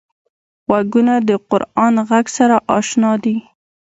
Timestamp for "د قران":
1.27-1.95